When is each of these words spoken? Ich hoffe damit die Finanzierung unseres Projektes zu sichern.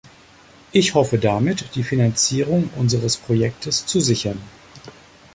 Ich 0.71 0.95
hoffe 0.95 1.19
damit 1.19 1.75
die 1.75 1.83
Finanzierung 1.83 2.71
unseres 2.75 3.17
Projektes 3.17 3.85
zu 3.85 3.99
sichern. 3.99 4.41